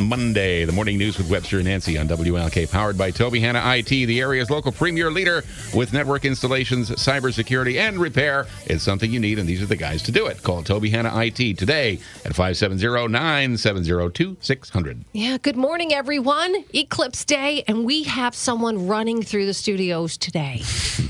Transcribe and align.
Monday, 0.00 0.64
the 0.64 0.72
morning 0.72 0.98
news 0.98 1.18
with 1.18 1.30
Webster 1.30 1.58
and 1.58 1.66
Nancy 1.66 1.96
on 1.96 2.08
WILK, 2.08 2.70
powered 2.70 2.98
by 2.98 3.10
Tobyhanna 3.10 3.78
IT, 3.78 4.06
the 4.06 4.20
area's 4.20 4.50
local 4.50 4.72
premier 4.72 5.10
leader 5.10 5.44
with 5.74 5.92
network 5.92 6.24
installations, 6.24 6.90
cybersecurity, 6.90 7.78
and 7.78 7.98
repair. 7.98 8.46
It's 8.66 8.82
something 8.82 9.12
you 9.12 9.20
need, 9.20 9.38
and 9.38 9.48
these 9.48 9.62
are 9.62 9.66
the 9.66 9.76
guys 9.76 10.02
to 10.04 10.12
do 10.12 10.26
it. 10.26 10.42
Call 10.42 10.62
Tobyhanna 10.62 11.26
IT 11.26 11.58
today 11.58 12.00
at 12.24 12.34
570 12.34 13.08
970 13.08 14.10
2600. 14.10 15.04
Yeah, 15.12 15.38
good 15.38 15.56
morning, 15.56 15.94
everyone. 15.94 16.64
Eclipse 16.74 17.24
Day, 17.24 17.62
and 17.68 17.84
we 17.84 18.02
have 18.02 18.34
someone 18.34 18.88
running 18.88 19.22
through 19.22 19.46
the 19.46 19.54
studios 19.54 20.16
today. 20.16 20.62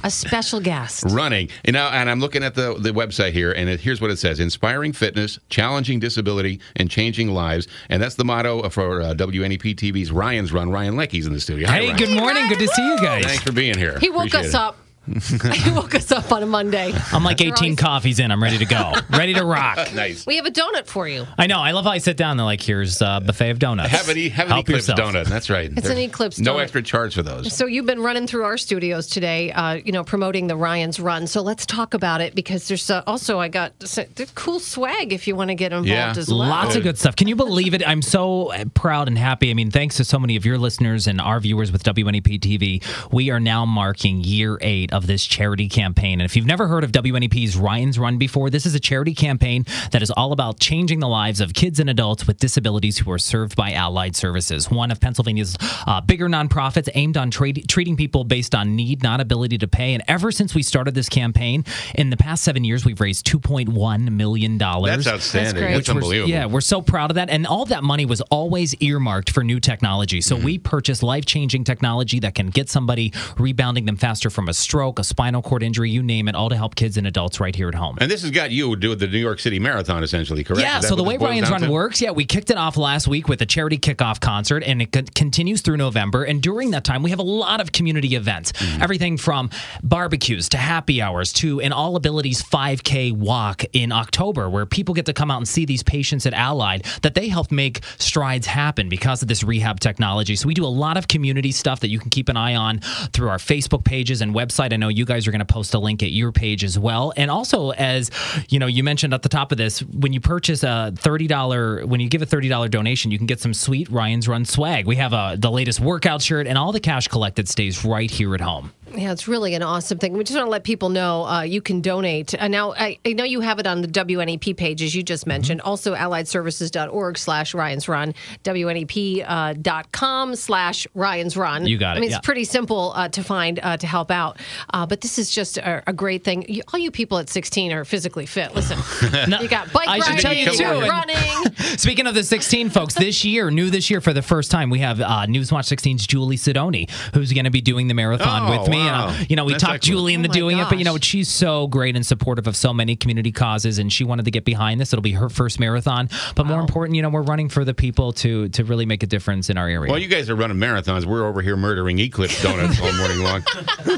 A 0.03 0.11
special 0.11 0.61
guest. 0.61 1.05
Running. 1.11 1.49
You 1.65 1.73
know, 1.73 1.87
and 1.89 2.11
I'm 2.11 2.21
looking 2.21 2.43
at 2.43 2.55
the, 2.55 2.75
the 2.79 2.91
website 2.91 3.33
here, 3.33 3.53
and 3.53 3.69
it, 3.69 3.81
here's 3.81 4.01
what 4.01 4.11
it 4.11 4.19
says 4.19 4.41
Inspiring 4.41 4.93
fitness, 4.93 5.39
challenging 5.49 6.01
disability, 6.01 6.61
and 6.77 6.91
changing 6.91 7.31
lives. 7.31 7.69
And 7.89 8.03
that's 8.03 8.17
the 8.17 8.25
motto 8.25 8.61
for 8.75 9.01
uh, 9.01 9.15
WNEP 9.15 9.77
TV's 9.77 10.13
Ryan's 10.13 10.53
Run. 10.53 10.71
Ryan 10.71 10.97
Lecky's 10.97 11.27
in 11.27 11.33
the 11.33 11.41
studio. 11.41 11.67
Hi, 11.69 11.79
Hey, 11.79 11.87
Ryan. 11.87 11.97
good 11.97 12.11
morning. 12.21 12.49
Good 12.49 12.59
to 12.59 12.69
see 12.69 12.87
you 12.87 12.99
guys. 12.99 13.25
Thanks 13.25 13.43
for 13.43 13.53
being 13.53 13.79
here. 13.79 13.99
He 14.01 14.11
woke 14.11 14.27
Appreciate 14.27 14.41
us 14.41 14.49
it. 14.49 14.55
up. 14.55 14.77
he 15.53 15.71
woke 15.71 15.95
us 15.95 16.11
up 16.13 16.33
on 16.33 16.43
a 16.43 16.47
Monday. 16.47 16.93
I'm 17.13 17.23
like 17.25 17.41
18 17.41 17.53
always- 17.55 17.79
coffees 17.79 18.19
in. 18.19 18.31
I'm 18.31 18.43
ready 18.43 18.59
to 18.59 18.65
go. 18.65 18.93
ready 19.11 19.35
to 19.35 19.45
rock. 19.45 19.79
Nice. 19.95 20.27
We 20.27 20.37
have 20.37 20.47
a 20.47 20.51
donut 20.51 20.87
for 20.87 21.07
you. 21.07 21.27
I 21.39 21.47
know. 21.47 21.61
I 21.61 21.71
love 21.73 21.85
how 21.85 21.91
I 21.93 21.99
sit 21.99 22.17
down. 22.17 22.37
They're 22.37 22.45
like, 22.47 22.61
here's 22.63 23.01
a 23.03 23.21
buffet 23.25 23.51
of 23.51 23.59
donuts. 23.59 23.91
Have 23.91 24.09
an, 24.09 24.17
e- 24.17 24.29
have 24.31 24.47
an 24.47 24.53
Help 24.55 24.69
Eclipse 24.69 24.89
yourself. 24.89 25.13
donut. 25.15 25.27
That's 25.27 25.51
right. 25.51 25.71
It's 25.77 25.89
an 25.89 25.99
Eclipse 25.99 26.39
No 26.41 26.55
donut. 26.55 26.63
extra 26.63 26.83
charge 26.83 27.15
for 27.15 27.23
those. 27.23 27.53
So 27.55 27.67
you've 27.67 27.87
been 27.87 28.01
running 28.01 28.27
through 28.27 28.45
our 28.45 28.57
studios 28.57 29.07
today, 29.09 29.53
uh, 29.53 29.75
you 29.75 29.93
know, 29.93 30.03
promoting 30.05 30.47
the 30.49 30.57
Ryan's 30.57 30.99
Run. 30.99 31.27
So 31.27 31.43
let's 31.43 31.65
talk 31.67 31.95
about 31.95 32.21
it 32.21 32.35
because 32.35 32.67
there's 32.67 32.91
uh, 32.91 33.03
also 33.07 33.39
I 33.39 33.49
got 33.49 33.73
s- 33.83 33.99
there's 34.15 34.31
cool 34.33 34.59
swag 34.59 35.13
if 35.13 35.29
you 35.29 35.37
want 35.37 35.49
to 35.51 35.55
get 35.55 35.73
involved 35.73 35.89
Yeah. 35.89 36.15
as 36.17 36.29
well. 36.29 36.39
Lots 36.39 36.75
of 36.77 36.83
good 36.83 36.99
stuff. 36.99 37.15
Can 37.15 37.29
you 37.29 37.37
believe 37.37 37.75
it? 37.75 37.87
I'm 37.87 38.03
so 38.03 38.53
uh, 38.53 38.65
proud 38.75 39.07
and 39.09 39.17
happy. 39.19 39.51
I 39.51 39.55
mean, 39.55 39.71
thanks 39.71 39.97
to 39.99 40.05
so 40.05 40.19
many 40.19 40.35
of 40.37 40.45
your 40.47 40.59
listeners 40.59 41.07
and 41.07 41.21
our 41.21 41.39
viewers 41.41 41.71
with 41.71 41.83
WNEP 41.85 42.41
TV, 42.41 43.13
we 43.13 43.31
are 43.31 43.41
now 43.41 43.65
marking 43.67 44.23
year 44.25 44.59
eight 44.63 44.93
of 44.95 45.07
this 45.07 45.25
charity 45.27 45.69
campaign. 45.69 46.21
And 46.21 46.25
if 46.25 46.37
you've 46.37 46.47
never 46.47 46.69
heard 46.69 46.85
of 46.85 46.93
WNEP's 46.93 47.57
Ryan's 47.57 47.99
Run 47.99 48.17
before, 48.17 48.49
this 48.49 48.65
is 48.65 48.75
a 48.75 48.81
charity 48.81 49.15
campaign 49.15 49.67
that 49.91 50.03
is 50.03 50.11
all 50.11 50.33
about 50.33 50.59
changing 50.61 51.01
the 51.01 51.09
lives 51.09 51.41
of 51.41 51.53
kids 51.53 51.81
and 51.81 51.91
adults 51.91 52.27
with 52.27 52.39
disabilities 52.39 52.99
who 52.99 53.11
are 53.11 53.19
served 53.19 53.57
by 53.57 53.73
Allied 53.73 54.17
Services, 54.17 54.71
one 54.71 54.91
of 54.91 55.01
Pennsylvania's 55.01 55.57
uh, 55.87 56.01
bigger 56.01 56.29
nonprofits 56.29 56.89
aimed 56.95 57.17
on 57.17 57.31
trade, 57.31 57.65
treating 57.69 57.97
people 57.97 58.25
based 58.25 58.55
on 58.55 58.77
need, 58.77 59.03
not 59.03 59.21
ability 59.21 59.59
to 59.59 59.69
pay. 59.69 59.95
And 59.95 60.03
ever 60.09 60.31
since 60.31 60.55
we 60.55 60.63
started 60.63 60.95
this 60.95 61.09
campaign, 61.09 61.65
in 61.97 62.11
the 62.11 62.17
past 62.17 62.45
seven 62.45 62.63
years, 62.65 62.85
we've 62.85 63.01
raised 63.01 63.27
$2.1 63.27 64.11
million. 64.11 64.59
That's 64.59 65.07
outstanding. 65.07 65.55
great. 65.63 65.75
That's, 65.75 65.77
Which 65.77 65.89
we're- 65.89 65.97
unbelievable. 65.99 66.31
Yeah, 66.31 66.47
we're 66.47 66.61
so 66.61 66.81
proud 66.81 67.11
of 67.11 67.17
that. 67.17 67.29
And 67.31 67.47
all 67.47 67.65
that 67.67 67.83
money 67.83 68.07
was 68.07 68.21
always 68.23 68.75
earmarked 68.81 69.31
for 69.31 69.43
new 69.43 69.59
technology. 69.61 70.21
So 70.21 70.35
Mm-hmm. 70.37 70.45
we 70.45 70.59
purchased 70.59 71.03
life 71.03 71.25
changing 71.27 71.65
technology 71.65 72.19
that 72.21 72.35
can 72.35 72.49
get 72.51 72.69
somebody 72.69 73.13
rebounding 73.39 73.85
them 73.85 73.97
faster 73.97 74.31
from 74.31 74.49
a 74.49 74.55
stroke, 74.55 74.84
a 74.93 75.05
spinal 75.05 75.43
cord 75.43 75.63
injury, 75.63 75.91
you 75.91 76.03
name 76.03 76.29
it, 76.29 76.35
all 76.35 76.49
to 76.49 76.57
help 76.57 76.75
kids 76.75 76.97
and 76.97 77.07
adults 77.07 77.41
right 77.41 77.55
here 77.55 77.69
at 77.69 77.75
home. 77.75 77.97
And 78.01 78.11
this 78.11 78.23
has 78.23 78.31
got 78.31 78.51
you 78.51 78.77
doing 78.77 78.99
the 78.99 79.07
New 79.07 79.19
York 79.19 79.39
City 79.41 79.59
Marathon, 79.59 80.03
essentially, 80.03 80.45
correct? 80.45 80.61
Yeah, 80.63 80.81
so 80.81 80.95
the 80.95 81.03
way 81.03 81.17
Ryan's 81.17 81.51
Run 81.51 81.63
to? 81.63 81.71
works, 81.71 82.01
yeah, 82.01 82.11
we 82.11 82.25
kicked 82.25 82.51
it 82.51 82.57
off 82.57 82.77
last 82.77 83.09
week 83.09 83.29
with 83.29 83.41
a 83.43 83.47
charity 83.47 83.79
kickoff 83.79 84.21
concert, 84.21 84.63
and 84.65 84.83
it 84.83 84.93
con- 84.93 85.07
continues 85.07 85.61
through 85.63 85.77
November. 85.79 86.25
And 86.25 86.43
during 86.43 86.71
that 86.73 86.85
time, 86.85 87.03
we 87.03 87.11
have 87.11 87.19
a 87.19 87.23
lot 87.25 87.61
of 87.61 87.73
community 87.73 88.15
events, 88.17 88.53
Mm-hmm. 88.53 88.83
everything 88.83 89.17
from 89.17 89.51
barbecues 89.83 90.49
to 90.51 90.59
happy 90.59 91.01
hours 91.03 91.33
to 91.35 91.61
an 91.61 91.73
All 91.73 91.97
Abilities 91.97 92.43
5K 92.43 93.13
walk 93.13 93.65
in 93.73 93.93
October, 93.93 94.49
where 94.49 94.67
people 94.67 94.95
get 94.95 95.07
to 95.07 95.13
come 95.13 95.31
out 95.31 95.39
and 95.39 95.49
see 95.49 95.65
these 95.65 95.83
patients 95.83 96.27
at 96.27 96.35
Allied 96.35 96.85
that 97.03 97.15
they 97.15 97.29
helped 97.29 97.53
make 97.53 97.81
strides 97.99 98.47
happen 98.47 98.89
because 98.89 99.23
of 99.23 99.29
this 99.29 99.43
rehab 99.45 99.81
technology. 99.81 100.37
So 100.37 100.47
we 100.47 100.55
do 100.55 100.65
a 100.65 100.67
lot 100.67 100.97
of 100.97 101.09
community 101.09 101.53
stuff 101.53 101.81
that 101.81 101.89
you 101.89 101.99
can 101.99 102.11
keep 102.11 102.29
an 102.29 102.37
eye 102.37 102.55
on 102.55 102.81
through 103.13 103.29
our 103.29 103.39
Facebook 103.39 103.85
pages 103.85 104.21
and 104.21 104.35
website. 104.35 104.73
I 104.75 104.77
know 104.77 104.89
you 104.89 105.07
guys 105.07 105.27
are 105.27 105.31
going 105.31 105.39
to 105.39 105.47
post 105.47 105.73
a 105.73 105.79
link 105.79 106.03
at 106.03 106.11
your 106.11 106.33
page 106.33 106.65
as 106.65 106.79
well. 106.79 107.13
And 107.17 107.31
also, 107.31 107.71
as 107.71 108.11
you 108.51 108.59
know, 108.59 108.67
you 108.67 108.85
mentioned 108.85 109.15
at 109.15 109.23
the 109.23 109.29
top 109.29 109.53
of 109.53 109.59
this, 109.59 109.81
when 109.81 110.13
you 110.13 110.21
purchase 110.21 110.63
a 110.63 110.93
thirty 110.95 111.27
dollar, 111.27 111.87
when 111.87 112.01
you 112.01 112.09
give 112.09 112.21
a 112.21 112.27
thirty 112.27 112.49
dollar 112.49 112.69
donation, 112.69 113.11
you 113.11 113.19
can 113.19 113.27
get 113.27 113.41
some 113.41 113.55
sweet 113.55 113.89
Ryan's 113.89 114.29
Run 114.29 114.45
swag. 114.45 114.87
We 114.87 114.97
have 114.97 115.13
a 115.13 115.37
the 115.39 115.51
latest 115.51 115.81
workout 115.81 116.21
shirt, 116.21 116.47
and 116.47 116.59
all 116.59 116.73
the 116.73 116.81
cash 116.81 117.09
collected 117.09 117.49
stays 117.49 117.85
right 117.85 118.11
here 118.11 118.35
at 118.35 118.41
home. 118.41 118.73
Yeah, 118.97 119.11
it's 119.13 119.27
really 119.27 119.55
an 119.55 119.63
awesome 119.63 119.99
thing. 119.99 120.13
We 120.13 120.23
just 120.23 120.37
want 120.37 120.47
to 120.47 120.51
let 120.51 120.63
people 120.63 120.89
know 120.89 121.25
uh, 121.27 121.43
you 121.43 121.61
can 121.61 121.81
donate. 121.81 122.33
Uh, 122.41 122.47
now, 122.49 122.73
I, 122.75 122.99
I 123.05 123.13
know 123.13 123.25
you 123.25 123.41
have 123.41 123.59
it 123.59 123.67
on 123.67 123.83
the 123.83 123.89
WNEP 123.89 124.57
page, 124.57 124.83
as 124.83 124.95
you 124.95 125.03
just 125.03 125.27
mentioned. 125.27 125.61
Also, 125.63 125.95
alliedservices.org 125.95 127.19
slash 127.19 127.55
Ryan's 127.55 127.89
Run, 127.89 128.15
WNEP.com 128.45 130.37
slash 130.37 130.87
Ryan's 130.95 131.37
Run. 131.37 131.67
You 131.67 131.77
got 131.79 131.97
it. 131.97 131.99
I 131.99 132.01
mean, 132.01 132.11
yeah. 132.11 132.19
it's 132.19 132.27
pretty 132.27 132.45
simple 132.45 132.93
uh, 132.95 133.09
to 133.09 133.23
find 133.25 133.59
uh, 133.63 133.77
to 133.77 133.87
help 133.87 134.11
out. 134.11 134.39
Uh, 134.73 134.87
but 134.87 135.01
this 135.01 135.19
is 135.19 135.31
just 135.31 135.59
a, 135.59 135.83
a 135.87 135.93
great 135.93 136.25
thing. 136.25 136.45
You, 136.49 136.63
all 136.73 136.79
you 136.79 136.91
people 136.91 137.19
at 137.19 137.29
16 137.29 137.73
are 137.73 137.85
physically 137.85 138.27
fit. 138.27 138.55
Listen, 138.55 138.79
you 139.41 139.49
got 139.49 139.73
bike 139.73 139.89
I 139.89 139.99
should 139.99 140.25
riding, 140.25 140.47
tell 140.47 140.71
you, 140.71 140.81
too, 140.83 140.89
running. 140.89 141.55
Speaking 141.79 142.07
of 142.07 142.15
the 142.15 142.23
16 142.23 142.71
folks, 142.71 142.95
this 142.95 143.25
year, 143.25 143.51
new 143.51 143.71
this 143.71 143.91
year 143.91 144.01
for 144.01 144.13
the 144.13 144.23
first 144.23 144.51
time, 144.51 144.71
we 144.71 144.79
have 144.81 145.01
uh, 145.01 145.27
Newswatch 145.27 145.75
16's 145.75 146.07
Julie 146.07 146.37
Sidoni, 146.37 146.89
who's 147.15 147.33
going 147.33 147.45
to 147.45 147.51
be 147.51 147.61
doing 147.61 147.89
the 147.89 147.95
marathon 147.95 148.43
Oh, 148.45 148.59
with 148.61 148.69
me. 148.69 148.79
wow. 148.79 148.84
And, 148.89 149.11
uh, 149.11 149.25
you 149.29 149.37
know, 149.37 149.45
we 149.45 149.53
That's 149.53 149.63
talked 149.63 149.75
excellent. 149.77 149.99
Julie 149.99 150.15
into 150.15 150.29
Oh 150.29 150.31
my 150.31 150.35
doing 150.35 150.59
it, 150.59 150.69
but 150.69 150.79
you 150.79 150.85
know, 150.85 150.97
she's 150.99 151.29
so 151.29 151.67
great 151.67 151.97
and 151.97 152.05
supportive 152.05 152.47
of 152.47 152.57
so 152.57 152.73
many 152.73 152.97
community 152.97 153.33
causes, 153.33 153.79
and 153.79 153.93
she 153.93 154.05
wanted 154.05 154.25
to 154.25 154.31
get 154.31 154.45
behind 154.45 154.81
this. 154.81 154.93
It'll 154.93 155.03
be 155.03 155.13
her 155.13 155.29
first 155.29 155.61
marathon, 155.61 156.09
but 156.35 156.47
more 156.47 156.61
important, 156.61 156.97
you 156.97 157.03
know, 157.03 157.09
we're 157.09 157.23
running 157.23 157.49
for 157.49 157.65
the 157.65 157.75
people 157.75 158.13
to 158.15 158.49
to 158.51 158.65
really 158.65 158.87
make 158.87 159.03
a 159.03 159.07
difference 159.07 159.51
in 159.51 159.59
our 159.59 159.69
area. 159.69 159.91
Well, 159.91 160.01
you 160.01 160.09
guys 160.09 160.31
are 160.31 160.35
running 160.37 160.57
marathons. 160.57 161.05
We're 161.05 161.27
over 161.27 161.43
here 161.43 161.57
murdering 161.57 161.99
Eclipse 161.99 162.43
donuts 162.43 162.81
all 162.81 162.93
morning 162.95 163.23
long. 163.23 163.45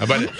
But 0.07 0.31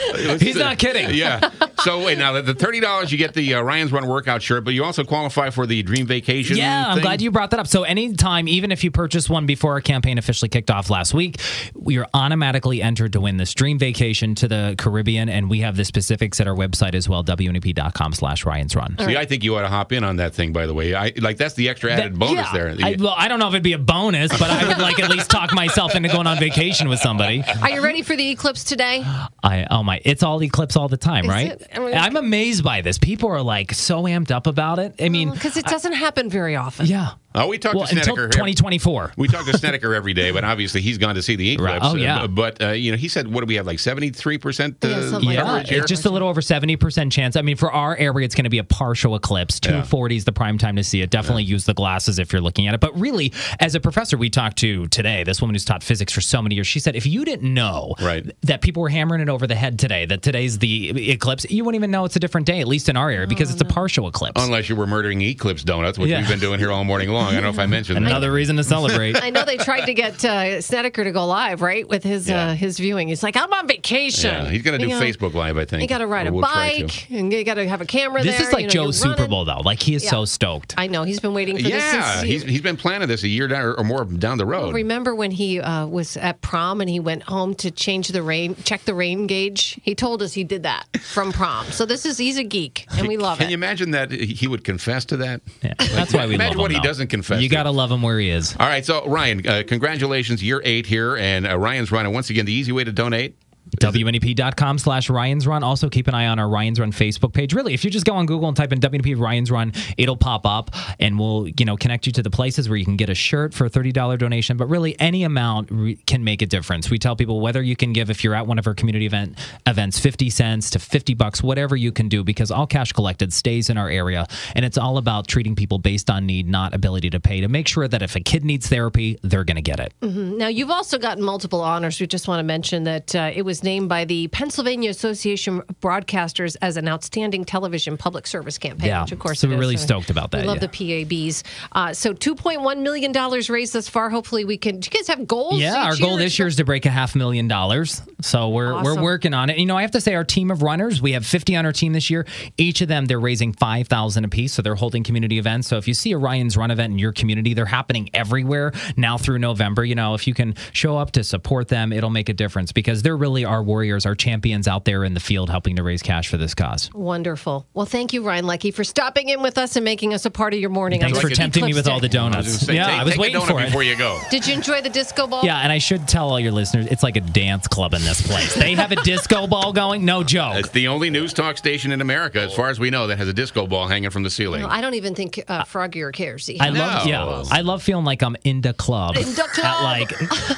He's 0.41 0.57
not 0.57 0.79
kidding. 0.79 1.15
Yeah. 1.15 1.51
So 1.79 2.03
wait, 2.05 2.19
now 2.19 2.41
the 2.41 2.55
thirty 2.55 2.81
dollars 2.81 3.11
you 3.11 3.19
get 3.19 3.35
the 3.35 3.55
uh, 3.55 3.63
Ryan's 3.63 3.93
Run 3.93 4.07
workout 4.07 4.43
shirt, 4.43 4.65
but 4.65 4.75
you 4.75 4.85
also 4.85 5.05
qualify 5.05 5.51
for 5.51 5.67
the 5.67 5.83
Dream 5.83 6.07
Vacation. 6.07 6.57
Yeah, 6.57 6.87
I'm 6.89 7.01
glad 7.01 7.23
you 7.23 7.31
brought 7.31 7.51
that 7.51 7.61
up. 7.61 7.67
So 7.67 7.85
anytime, 7.85 8.49
even 8.49 8.71
if 8.73 8.85
you 8.85 8.91
purchase 8.91 9.31
one 9.31 9.47
before 9.47 9.73
our 9.73 9.81
campaign 9.81 10.19
officially 10.19 10.49
kicked 10.49 10.71
off 10.71 10.91
last 10.91 11.15
week, 11.15 11.41
we 11.75 11.99
are 11.99 12.07
automatically 12.15 12.83
entered 12.83 13.13
to 13.15 13.21
win 13.21 13.37
this 13.37 13.55
dream 13.55 13.79
vacation 13.79 14.35
to 14.37 14.49
the 14.49 14.75
Caribbean, 14.79 15.29
and 15.29 15.49
we 15.51 15.61
have 15.61 15.77
the 15.77 15.85
specifics 15.85 16.41
at 16.41 16.47
our 16.49 16.55
website 16.55 16.95
as 16.95 17.09
well, 17.09 17.23
WNEP.com 17.25 18.13
slash 18.13 18.45
Ryan's 18.45 18.75
Run. 18.77 18.97
See, 18.99 19.17
I 19.17 19.25
think 19.25 19.43
you 19.45 19.57
ought 19.57 19.63
to 19.63 19.69
hop 19.69 19.93
in 19.93 20.05
on 20.05 20.17
that 20.17 20.35
thing. 20.35 20.53
By 20.53 20.67
the 20.67 20.75
way, 20.75 20.95
I 20.95 21.13
like 21.21 21.37
that's 21.37 21.55
the 21.55 21.69
extra 21.69 21.93
added 21.93 22.15
That- 22.15 22.19
bonus 22.19 22.47
yeah. 22.47 22.53
there. 22.53 22.77
I, 22.83 22.97
well, 22.99 23.15
I 23.17 23.29
don't 23.29 23.39
know 23.39 23.49
if 23.49 23.55
it'd 23.55 23.63
be 23.63 23.73
a 23.73 23.79
bonus, 23.79 24.31
but 24.39 24.51
I 24.51 24.67
would 24.69 24.79
like 24.79 25.01
at 25.01 25.11
least 25.11 25.31
talk 25.31 25.53
myself 25.55 25.95
into 25.95 26.09
going 26.09 26.27
on 26.27 26.39
vacation 26.39 26.89
with 26.89 26.99
somebody. 27.01 27.43
Are 27.63 27.71
you 27.71 27.83
ready 27.83 28.03
for 28.03 28.17
the 28.17 28.31
eclipse 28.31 28.65
today? 28.65 29.03
I 29.43 29.67
oh 29.71 29.83
my, 29.83 30.01
it's 30.05 30.23
all 30.23 30.43
eclipse 30.43 30.77
all 30.77 30.89
the 30.89 30.97
time, 30.97 31.25
Is 31.25 31.31
right? 31.31 31.51
it? 31.53 31.69
I 31.75 31.79
mean- 31.79 31.95
I'm 31.95 32.17
amazed 32.17 32.65
by 32.65 32.81
this. 32.83 32.99
People 32.99 33.29
are 33.31 33.43
like 33.43 33.73
so 33.73 34.03
amped 34.05 34.31
up 34.31 34.47
about 34.47 34.79
it. 34.79 34.95
I 35.01 35.09
mean, 35.09 35.31
oh, 35.31 35.33
Because 35.33 35.57
it 35.57 35.65
doesn't 35.67 35.93
happen 35.95 36.29
very 36.31 36.57
often. 36.57 36.87
yeah. 36.87 37.13
Oh, 37.37 37.47
we 37.49 37.59
talked 37.59 37.77
Well, 37.77 37.87
to 37.87 37.97
until 37.97 38.15
Snedeker. 38.17 38.33
2024. 38.33 39.13
We 39.17 39.29
talk 39.29 39.47
to 39.47 39.57
Snedeker 39.57 39.95
every 39.95 40.15
day, 40.15 40.31
but 40.31 40.45
obviously 40.45 40.81
he's 40.81 40.99
gone 40.99 41.15
to 41.15 41.23
see 41.23 41.37
the 41.37 41.53
eclipse. 41.53 41.73
Right. 41.73 41.81
Oh, 41.83 41.95
yeah. 41.97 42.23
Uh, 42.23 42.27
but 42.27 42.63
uh, 42.63 42.69
you 42.71 42.91
know, 42.91 42.97
he 42.97 43.09
said, 43.09 43.29
"What 43.33 43.41
do 43.41 43.47
we 43.47 43.55
have? 43.57 43.67
Like 43.67 43.79
seventy-three 43.79 44.39
percent 44.39 44.85
uh, 44.85 44.89
Yeah, 44.89 45.19
Yeah, 45.21 45.43
coverage 45.43 45.69
here." 45.69 45.79
it's 45.79 45.89
just 45.89 46.05
a 46.05 46.11
little 46.11 46.29
over 46.29 46.41
70% 46.41 47.11
chance. 47.13 47.37
I 47.37 47.43
mean, 47.43 47.57
for 47.57 47.71
our 47.71 47.97
area, 47.97 48.25
it's 48.25 48.35
going 48.35 48.45
to 48.45 48.51
be 48.51 48.59
a 48.59 48.65
partial 48.65 49.15
eclipse. 49.15 49.61
240 49.61 50.17
is 50.17 50.25
the 50.25 50.33
prime 50.33 50.59
time 50.59 50.77
to 50.77 50.85
see 50.85 51.01
it. 51.03 51.11
Definitely 51.11 51.45
use 51.45 51.65
the 51.65 51.75
glasses 51.75 52.19
if 52.19 52.33
you're 52.33 52.43
looking 52.43 52.67
at 52.69 52.75
it. 52.75 52.81
But 52.81 52.99
really, 52.99 53.33
as 53.61 53.75
a 53.75 53.81
professor 53.81 54.17
we 54.17 54.31
talked 54.31 54.59
to 54.59 54.87
today, 54.89 55.25
this 55.25 55.41
woman 55.41 55.55
who's 55.55 55.65
taught 55.65 55.83
physics 55.83 56.13
for 56.13 56.21
so 56.21 56.41
many 56.43 56.55
years, 56.55 56.67
she 56.67 56.81
said 56.81 56.97
if 56.97 57.07
you 57.07 57.25
didn't 57.25 57.53
know 57.53 57.95
Right. 58.01 58.25
that 58.43 58.63
people 58.63 58.83
were 58.83 58.89
hammering 58.89 59.21
it 59.21 59.29
over 59.29 59.47
the 59.47 59.55
head 59.55 59.79
today, 59.79 60.07
that 60.07 60.23
today's 60.23 60.59
the 60.59 61.11
eclipse, 61.11 61.45
you 61.51 61.65
wouldn't 61.65 61.79
even 61.81 61.91
know 61.91 62.05
it's 62.05 62.17
a 62.17 62.21
different 62.21 62.47
day, 62.47 62.61
at 62.61 62.69
least 62.69 62.89
in 62.89 62.97
our 62.97 63.11
area, 63.11 63.27
because 63.27 63.51
it's 63.51 63.61
a 63.61 63.65
partial 63.65 64.09
eclipse. 64.09 64.43
Unless 64.43 64.69
you 64.69 64.77
were 64.77 64.87
murdering 64.87 65.21
eclipse 65.23 65.63
donuts, 65.65 65.99
which 65.99 66.11
Yeah. 66.11 66.19
we've 66.21 66.29
been 66.29 66.39
doing 66.41 66.59
here 66.59 66.71
all 66.73 66.85
morning 66.85 67.09
long. 67.11 67.26
I 67.29 67.33
don't 67.35 67.43
know 67.43 67.49
if 67.51 67.59
I 67.59 67.67
mentioned 67.67 67.97
that. 68.05 68.11
Another 68.11 68.33
reason 68.33 68.57
to 68.57 68.65
celebrate. 68.65 69.23
I 69.23 69.31
know 69.31 69.45
they 69.45 69.57
tried 69.57 69.87
to 69.87 69.95
get 69.95 70.25
uh, 70.25 70.61
Snedeker 70.61 71.05
to 71.05 71.11
go 71.13 71.27
live, 71.27 71.63
right, 71.63 71.87
with 71.89 72.03
his 72.05 72.29
Yeah. 72.29 72.49
uh, 72.51 72.55
his 72.55 72.79
viewing. 72.79 73.09
He's 73.09 73.23
like, 73.23 73.37
I'm 73.37 73.53
on 73.53 73.67
vacation. 73.67 74.31
Yeah, 74.31 74.49
he's 74.51 74.63
going 74.63 74.79
to 74.79 74.85
do 74.85 74.91
You 74.93 74.99
know, 74.99 75.05
Facebook 75.05 75.35
Live, 75.35 75.57
I 75.59 75.65
think. 75.65 75.83
You 75.83 75.89
got 75.89 75.99
to 75.99 76.07
ride 76.07 76.27
a 76.27 76.33
we'll 76.33 76.43
bike, 76.43 77.11
and 77.11 77.33
you 77.33 77.45
got 77.45 77.55
to 77.55 77.69
have 77.69 77.81
a 77.81 77.87
camera 77.87 78.23
This 78.23 78.39
there. 78.39 78.47
is 78.49 78.53
like 78.53 78.63
you 78.63 78.67
know, 78.69 78.73
Joe's 78.87 78.99
Super 78.99 79.15
running. 79.15 79.31
Bowl, 79.31 79.45
though. 79.45 79.61
Like 79.61 79.81
he 79.83 79.95
is 79.95 80.05
Yeah. 80.05 80.11
so 80.11 80.25
stoked. 80.25 80.75
I 80.77 80.87
know 80.87 81.03
he's 81.05 81.21
been 81.21 81.35
waiting 81.35 81.57
for 81.57 81.63
this 81.63 81.73
Yeah, 81.73 82.23
he's, 82.23 82.43
he's 82.43 82.61
been 82.63 82.77
planning 82.77 83.09
this 83.09 83.23
a 83.23 83.29
year 83.29 83.49
down, 83.49 83.75
or 83.79 83.85
more 83.85 84.05
down 84.05 84.39
the 84.39 84.47
road. 84.47 84.75
Remember 84.75 85.15
when 85.15 85.31
he 85.31 85.61
uh, 85.61 85.87
was 85.87 86.17
at 86.17 86.41
prom 86.41 86.81
and 86.81 86.89
he 86.91 87.01
went 87.01 87.23
home 87.25 87.55
to 87.57 87.71
change 87.71 88.09
the 88.09 88.23
rain, 88.23 88.55
check 88.65 88.85
the 88.85 88.95
rain 88.95 89.27
gauge? 89.27 89.79
He 89.83 89.95
told 89.95 90.23
us 90.23 90.33
he 90.35 90.45
did 90.45 90.63
that 90.65 90.85
from 91.03 91.33
prom. 91.33 91.67
So 91.67 91.85
this 91.87 92.05
is 92.07 92.19
he's 92.19 92.39
a 92.39 92.45
geek, 92.45 92.87
and 92.97 93.07
we 93.09 93.17
love 93.17 93.39
Can 93.39 93.45
it. 93.45 93.47
Can 93.47 93.51
you 93.51 93.55
imagine 93.57 93.91
that 93.93 94.11
he 94.11 94.47
would 94.47 94.65
confess 94.65 95.05
to 95.07 95.17
that? 95.19 95.41
Yeah, 95.63 95.75
that's 95.79 96.13
why 96.13 96.27
we 96.27 96.35
Imagine 96.35 96.59
love 96.59 96.63
what 96.65 96.71
him, 96.71 96.77
he 96.77 96.87
though. 96.87 96.93
Doesn't 97.07 97.25
confess 97.25 97.43
You 97.43 97.49
got 97.49 97.65
to 97.65 97.71
love 97.71 97.91
him 97.91 98.03
where 98.03 98.19
he 98.19 98.31
is. 98.31 98.57
All 98.59 98.67
right, 98.67 98.85
so 98.85 99.07
Ryan, 99.07 99.47
uh, 99.47 99.63
congratulations, 99.67 100.43
year 100.43 100.61
eight 100.65 100.87
here, 100.87 101.17
and 101.17 101.47
uh, 101.47 101.59
Ryan's 101.59 101.91
running. 101.93 102.13
Once 102.13 102.31
again, 102.31 102.45
the 102.47 102.53
easy 102.53 102.73
way 102.73 102.85
to 102.85 102.93
donate. 102.93 103.37
WNEP.com 103.77 104.79
slash 104.79 105.11
Ryan's 105.11 105.47
Run. 105.47 105.63
Also, 105.63 105.89
keep 105.89 106.09
an 106.09 106.15
eye 106.15 106.27
on 106.27 106.39
our 106.39 106.49
Ryan's 106.49 106.81
Run 106.81 106.93
Facebook 106.93 107.33
page. 107.33 107.55
Really, 107.55 107.75
if 107.75 107.85
you 107.85 107.91
just 107.91 108.07
go 108.07 108.15
on 108.15 108.27
Google 108.27 108.49
and 108.49 108.57
type 108.57 108.73
in 108.73 108.81
WNEP 108.81 109.19
Ryan's 109.19 109.51
Run, 109.51 109.73
it'll 109.97 110.17
pop 110.17 110.47
up 110.47 110.71
and 110.99 111.19
we'll, 111.19 111.49
you 111.49 111.65
know, 111.65 111.77
connect 111.77 112.07
you 112.07 112.13
to 112.13 112.23
the 112.23 112.31
places 112.31 112.69
where 112.69 112.77
you 112.77 112.85
can 112.85 112.97
get 112.97 113.09
a 113.09 113.15
shirt 113.15 113.55
for 113.55 113.67
a 113.67 113.71
$30 113.71 114.19
donation. 114.19 114.57
But 114.57 114.67
really, 114.67 114.99
any 115.01 115.25
amount 115.25 115.71
re- 115.71 115.97
can 116.07 116.25
make 116.25 116.43
a 116.43 116.47
difference. 116.47 116.91
We 116.91 116.99
tell 116.99 117.17
people 117.17 117.41
whether 117.41 117.63
you 117.63 117.77
can 117.77 117.93
give, 117.93 118.11
if 118.11 118.25
you're 118.25 118.35
at 118.35 118.47
one 118.47 118.59
of 118.59 118.67
our 118.67 118.75
community 118.75 119.07
event 119.07 119.39
events, 119.67 119.99
50 119.99 120.31
cents 120.31 120.71
to 120.71 120.79
50 120.79 121.15
bucks, 121.15 121.43
whatever 121.43 121.77
you 121.77 121.93
can 121.93 122.09
do, 122.09 122.25
because 122.25 122.51
all 122.51 122.67
cash 122.67 122.93
collected 122.93 123.33
stays 123.33 123.71
in 123.71 123.79
our 123.79 123.89
area. 123.89 124.27
And 124.55 124.65
it's 124.65 124.79
all 124.79 124.99
about 124.99 125.29
treating 125.29 125.55
people 125.55 125.79
based 125.79 126.11
on 126.11 126.27
need, 126.27 126.49
not 126.49 126.75
ability 126.75 127.11
to 127.11 127.21
pay, 127.21 127.41
to 127.41 127.49
make 127.49 127.69
sure 127.69 127.89
that 127.89 128.03
if 128.03 128.17
a 128.17 128.21
kid 128.21 128.45
needs 128.45 128.69
therapy, 128.69 129.19
they're 129.23 129.45
going 129.45 129.57
to 129.57 129.63
get 129.63 129.81
it. 129.81 129.93
Now, 130.03 130.49
you've 130.49 130.71
also 130.71 130.99
gotten 130.99 131.23
multiple 131.23 131.61
honors. 131.61 132.01
We 132.01 132.07
just 132.07 132.29
want 132.29 132.41
to 132.41 132.45
mention 132.45 132.85
that 132.85 133.15
uh, 133.15 133.31
it 133.35 133.43
was 133.43 133.63
named 133.67 133.91
by 133.91 134.07
the 134.07 134.29
Pennsylvania 134.29 134.89
Association 134.89 135.59
of 135.69 135.81
Broadcasters 135.81 136.57
as 136.63 136.79
an 136.79 136.89
outstanding 136.89 137.45
television 137.45 137.99
public 137.99 138.27
service 138.27 138.57
campaign, 138.57 138.89
Yeah. 138.89 139.03
which 139.03 139.13
of 139.13 139.19
course 139.19 139.41
So 139.41 139.49
we're 139.49 139.59
really 139.59 139.77
So 139.77 139.85
stoked 139.87 140.09
about 140.09 140.31
that, 140.31 140.41
We 140.43 140.47
love 140.47 140.63
yeah. 140.63 140.69
the 140.69 141.05
PABs. 141.05 141.43
Uh, 141.73 141.93
so 141.93 142.15
$2.1 142.15 142.81
million 142.83 143.13
raised 143.51 143.75
thus 143.75 143.89
far. 143.89 144.09
Hopefully 144.09 144.45
we 144.47 144.57
can. 144.57 144.81
Do 144.81 144.89
you 144.91 144.99
guys 144.99 145.09
have 145.09 145.27
goals? 145.27 145.59
Yeah, 145.61 145.85
our 145.85 145.97
goal 145.97 146.17
this 146.17 146.39
year 146.39 146.49
is 146.49 146.57
to 146.57 146.65
break 146.65 146.87
a 146.87 146.91
half 146.91 147.15
million 147.15 147.49
dollars. 147.49 148.01
So 148.23 148.49
we're 148.49 148.83
we're 148.83 149.03
working 149.03 149.35
on 149.35 149.51
it. 149.51 149.59
You 149.59 149.67
know, 149.67 149.77
I 149.77 149.83
have 149.83 149.91
to 149.93 150.01
say 150.01 150.15
our 150.15 150.25
team 150.25 150.51
of 150.51 150.63
runners, 150.63 151.03
we 151.03 151.13
have 151.13 151.27
50 151.27 151.57
on 151.57 151.67
our 151.67 151.73
team 151.73 151.93
this 151.93 152.09
year. 152.09 152.25
Each 152.57 152.81
of 152.81 152.89
them 152.89 153.07
they're 153.07 153.21
raising 153.21 153.53
5,000 153.53 154.25
apiece, 154.25 154.53
so 154.55 154.63
they're 154.63 154.75
holding 154.77 155.03
community 155.03 155.39
events. 155.39 155.67
So 155.69 155.77
if 155.77 155.89
you 155.89 155.95
see 155.95 156.13
a 156.13 156.19
Ryan's 156.19 156.57
Run 156.57 156.71
event 156.71 156.93
in 156.93 156.99
your 156.99 157.13
community, 157.13 157.53
they're 157.53 157.67
happening 157.67 158.09
everywhere 158.15 158.73
now 158.97 159.19
through 159.19 159.39
November. 159.39 159.85
You 159.85 159.95
know, 159.97 160.15
if 160.15 160.27
you 160.27 160.35
can 160.35 160.55
show 160.73 160.97
up 160.97 161.11
to 161.13 161.25
support 161.25 161.69
them, 161.69 161.93
it'll 161.93 162.11
make 162.11 162.29
a 162.29 162.33
difference 162.35 162.71
because 162.73 163.03
they're 163.03 163.17
really 163.17 163.45
our 163.57 163.63
warriors, 163.63 164.05
our 164.07 164.15
champions 164.15 164.69
out 164.69 164.85
there 164.85 165.03
in 165.03 165.15
the 165.15 165.21
field 165.21 165.49
helping 165.51 165.77
to 165.77 165.83
raise 165.83 166.03
cash 166.03 166.29
for 166.29 166.37
this 166.37 166.55
cause. 166.55 166.91
Wonderful. 166.93 167.67
Well, 167.75 167.87
thank 167.87 168.13
you, 168.13 168.23
Ryan 168.23 168.47
Lecky, 168.47 168.71
for 168.71 168.85
stopping 168.85 169.31
in 169.31 169.41
with 169.43 169.57
us 169.59 169.77
and 169.77 169.85
making 169.85 170.13
us 170.15 170.25
a 170.27 170.31
part 170.31 170.53
of 170.55 170.61
your 170.61 170.71
morning. 170.71 171.01
Thanks 171.01 171.17
on 171.19 171.23
for 171.23 171.29
the 171.31 171.35
tempting 171.35 171.65
me 171.65 171.71
Eclipse 171.71 171.87
with 171.89 171.93
all 171.93 172.01
the 172.01 172.09
Day. 172.09 172.19
I 172.19 172.27
was 172.27 172.33
donuts. 172.35 172.67
say, 172.67 172.75
yeah, 172.75 172.87
take, 172.87 173.01
I 173.01 173.05
was 173.05 173.17
waiting 173.19 173.41
for 173.41 173.61
it. 173.61 173.67
before 173.67 173.83
you 173.83 173.97
go. 173.97 174.21
Did 174.31 174.47
you 174.47 174.55
enjoy 174.55 174.83
the 174.83 174.91
disco 174.91 175.27
ball? 175.27 175.45
Yeah, 175.45 175.59
and 175.59 175.73
I 175.73 175.79
should 175.79 176.07
tell 176.07 176.29
all 176.29 176.39
your 176.39 176.53
listeners, 176.53 176.87
it's 176.87 177.03
like 177.03 177.17
a 177.17 177.21
dance 177.21 177.67
club 177.67 177.95
in 177.95 178.03
this 178.03 178.21
place. 178.27 178.55
They 178.55 178.75
have 178.75 178.93
a 178.93 178.97
disco 178.97 179.47
ball 179.47 179.73
going, 179.73 180.05
no 180.05 180.23
joke. 180.23 180.57
It's 180.57 180.71
the 180.71 180.89
only 180.89 181.09
news 181.11 181.33
talk 181.33 181.57
station 181.57 181.93
in 181.93 182.01
America, 182.01 182.41
as 182.41 182.55
far 182.55 182.69
as 182.69 182.79
we 182.79 182.91
know, 182.91 183.07
that 183.07 183.17
has 183.19 183.29
a 183.29 183.33
disco 183.35 183.67
ball 183.67 183.89
hanging 183.89 184.11
from 184.11 184.23
the 184.23 184.31
ceiling. 184.31 184.63
Well, 184.63 184.71
I 184.71 184.81
don't 184.81 184.95
even 184.95 185.15
think 185.15 185.43
uh, 185.49 185.65
Froggy 185.65 186.03
or 186.03 186.13
cares. 186.13 186.51
I 186.61 186.69
love, 186.69 187.05
No. 187.07 187.11
yeah, 187.11 187.45
I 187.51 187.63
love 187.63 187.83
feeling 187.83 188.05
like 188.05 188.23
I'm 188.23 188.37
in 188.45 188.61
the 188.61 188.75
club 188.75 189.17
In 189.17 189.23
the 189.23 189.47
at 189.63 189.83
like 189.83 190.11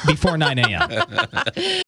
before 0.06 0.36
9 0.36 0.58
a.m. 0.58 1.82